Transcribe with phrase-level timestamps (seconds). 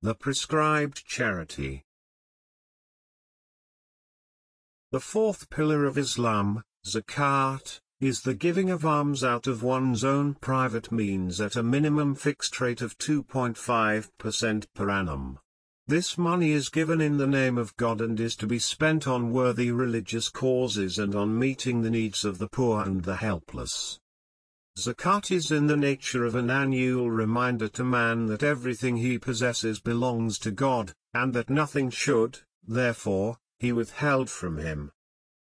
[0.00, 1.82] The prescribed charity.
[4.92, 10.34] The fourth pillar of Islam, zakat, is the giving of alms out of one's own
[10.34, 15.40] private means at a minimum fixed rate of 2.5% per annum.
[15.88, 19.32] This money is given in the name of God and is to be spent on
[19.32, 23.96] worthy religious causes and on meeting the needs of the poor and the helpless.
[24.78, 29.80] Zakat is in the nature of an annual reminder to man that everything he possesses
[29.80, 34.92] belongs to God, and that nothing should, therefore, be withheld from him.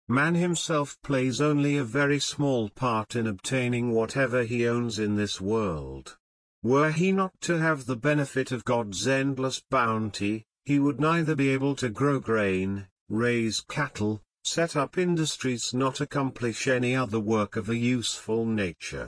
[0.07, 5.41] Man himself plays only a very small part in obtaining whatever he owns in this
[5.41, 6.17] world.
[6.63, 11.49] Were he not to have the benefit of God's endless bounty, he would neither be
[11.49, 17.69] able to grow grain, raise cattle, set up industries nor accomplish any other work of
[17.69, 19.07] a useful nature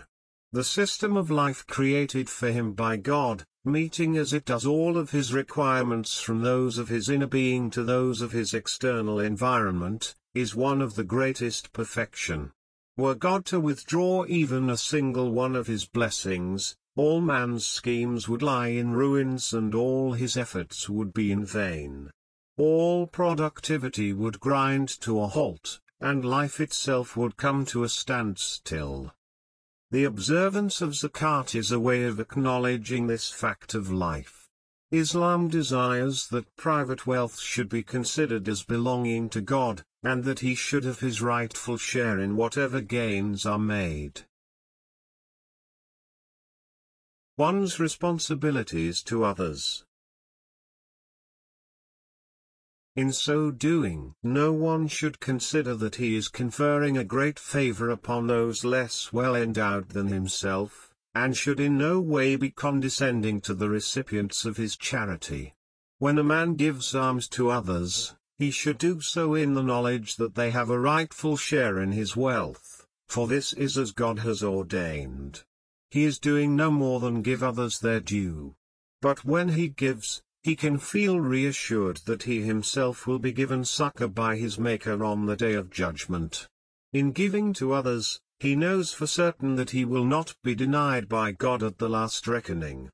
[0.54, 5.10] the system of life created for him by God, meeting as it does all of
[5.10, 10.54] his requirements from those of his inner being to those of his external environment, is
[10.54, 12.52] one of the greatest perfection.
[12.98, 18.42] Were God to withdraw even a single one of his blessings, all man's schemes would
[18.42, 22.12] lie in ruins and all his efforts would be in vain.
[22.58, 29.10] All productivity would grind to a halt, and life itself would come to a standstill.
[29.92, 34.48] The observance of zakat is a way of acknowledging this fact of life.
[34.92, 40.56] Islam desires that private wealth should be considered as belonging to God, and that he
[40.56, 44.22] should have his rightful share in whatever gains are made.
[47.38, 49.80] One's responsibilities to others.
[53.02, 58.28] In so doing, no one should consider that he is conferring a great favor upon
[58.28, 63.70] those less well endowed than himself, and should in no way be condescending to the
[63.70, 65.56] recipients of his charity.
[65.98, 70.36] When a man gives alms to others, he should do so in the knowledge that
[70.36, 75.42] they have a rightful share in his wealth, for this is as God has ordained.
[75.90, 78.54] He is doing no more than give others their due.
[79.02, 84.08] But when he gives, he can feel reassured that he himself will be given succor
[84.08, 86.48] by his Maker on the Day of Judgment.
[86.94, 91.32] In giving to others, he knows for certain that he will not be denied by
[91.32, 92.90] God at the last reckoning.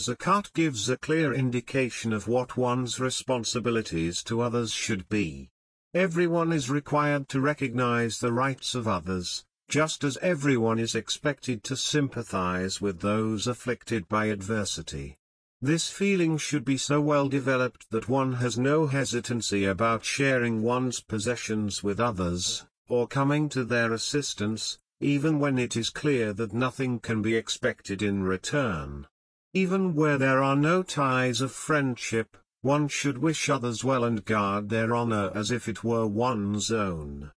[0.00, 5.50] Zakat gives a clear indication of what one's responsibilities to others should be.
[5.92, 11.76] Everyone is required to recognize the rights of others, just as everyone is expected to
[11.76, 15.10] sympathize with those afflicted by adversity.
[15.62, 21.00] This feeling should be so well developed that one has no hesitancy about sharing one's
[21.00, 26.98] possessions with others, or coming to their assistance, even when it is clear that nothing
[26.98, 29.06] can be expected in return.
[29.54, 34.68] Even where there are no ties of friendship, one should wish others well and guard
[34.68, 37.30] their honor as if it were one's own.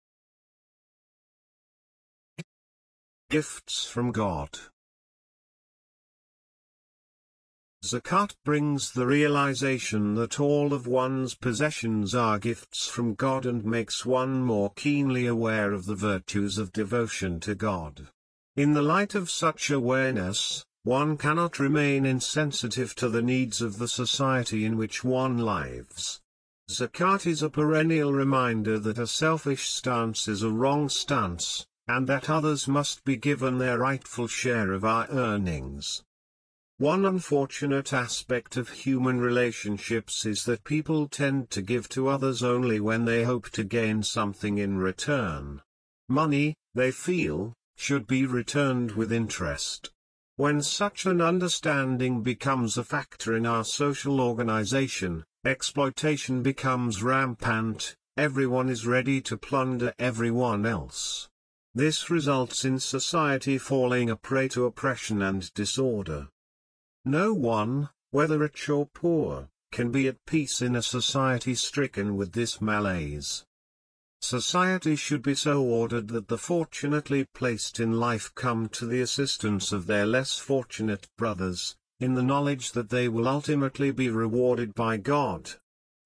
[3.30, 4.62] Gifts from God.
[7.84, 14.06] Zakat brings the realization that all of one's possessions are gifts from God and makes
[14.06, 18.08] one more keenly aware of the virtues of devotion to God.
[18.56, 23.90] In the light of such awareness, one cannot remain insensitive to the needs of the
[23.90, 26.22] society in which one lives.
[26.72, 32.30] Zakat is a perennial reminder that a selfish stance is a wrong stance, and that
[32.30, 36.02] others must be given their rightful share of our earnings.
[36.84, 42.80] One unfortunate aspect of human relationships is that people tend to give to others only
[42.88, 45.62] when they hope to gain something in return.
[46.10, 49.92] Money, they feel, should be returned with interest.
[50.36, 57.96] When such an understanding becomes a factor in our social organization, exploitation becomes rampant.
[58.28, 61.04] Everyone is ready to plunder everyone else.
[61.74, 66.22] This results in society falling a prey to oppression and disorder.
[67.06, 72.32] No one, whether rich or poor, can be at peace in a society stricken with
[72.32, 73.44] this malaise.
[74.22, 79.74] Society should be so ordered that the fortunately placed in life come to the assistance
[79.74, 84.96] of their less fortunate brothers, in the knowledge that they will ultimately be rewarded by
[84.96, 85.52] God.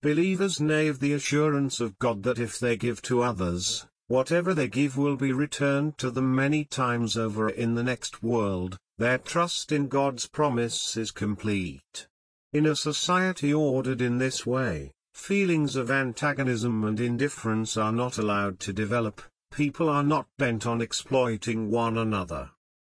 [0.02, 4.68] Believers nay of the assurance of God that if they give to others, whatever they
[4.68, 9.72] give will be returned to them many times over in the next world, their trust
[9.72, 12.08] in God's promise is complete.
[12.54, 18.60] In a society ordered in this way, feelings of antagonism and indifference are not allowed
[18.66, 19.22] to develop.
[19.52, 22.50] People are not bent on exploiting one another.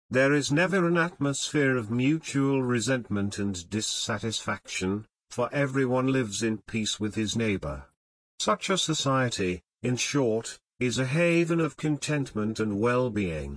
[0.10, 7.00] There is never an atmosphere of mutual resentment and dissatisfaction, for everyone lives in peace
[7.02, 7.78] with his neighbor.
[8.40, 13.56] Such a society, in short, is a haven of contentment and well-being.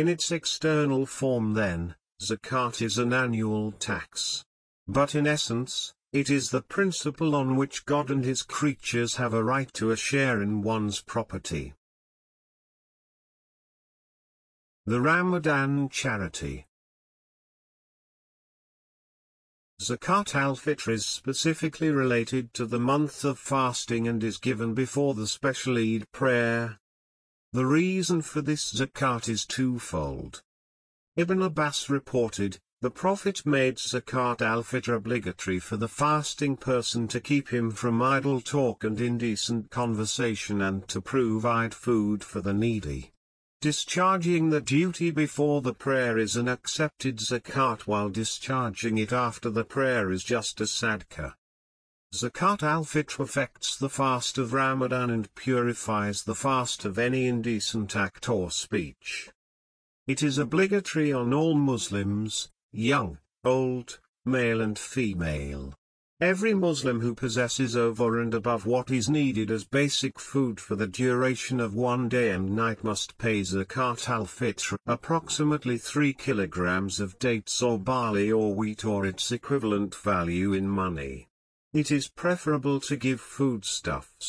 [0.00, 4.44] In its external form then, zakat is an annual tax.
[4.88, 9.44] But in essence, it is the principle on which God and his creatures have a
[9.52, 11.74] right to a share in one's property.
[14.84, 16.66] The Ramadan charity.
[19.80, 25.28] Zakat al-Fitr is specifically related to the month of fasting and is given before the
[25.28, 26.72] special Eid prayer,
[27.54, 30.42] the reason for this zakat is twofold.
[31.14, 37.48] Ibn Abbas reported, the Prophet made zakat al-fitr obligatory for the fasting person to keep
[37.48, 43.12] him from idle talk and indecent conversation and to provide food for the needy.
[43.60, 49.62] Discharging the duty before the prayer is an accepted zakat, while discharging it after the
[49.62, 51.32] prayer is just a sadaqah.
[52.18, 58.28] Zakat al-Fitr affects the fast of Ramadan and purifies the fast of any indecent act
[58.28, 59.30] or speech.
[60.06, 65.74] It is obligatory on all Muslims, young, old, male and female.
[66.20, 70.92] Every Muslim who possesses over and above what is needed as basic food for the
[71.02, 77.60] duration of one day and night must pay Zakat al-Fitr, approximately 3 kilograms of dates
[77.60, 81.14] or barley or wheat or its equivalent value in money.
[81.82, 84.26] It is preferable to give foodstuffs.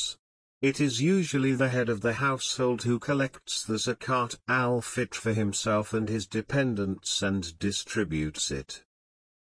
[0.64, 5.94] It is usually the head of the household who collects the zakat al-fitr for himself
[5.94, 8.82] and his dependents and distributes it.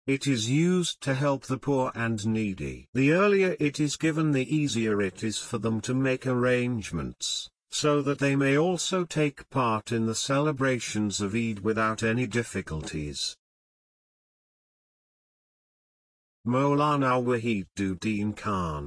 [0.08, 2.88] It is used to help the poor and needy.
[2.96, 8.02] The earlier it is given, the easier it is for them to make arrangements, so
[8.02, 13.24] that they may also take part in the celebrations of Eid without any difficulties.
[16.52, 18.84] مولانا وحی ڈوتی امکھان